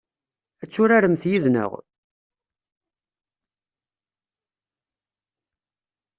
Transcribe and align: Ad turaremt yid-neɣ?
Ad 0.63 0.69
turaremt 0.71 1.23
yid-neɣ? 1.29 1.71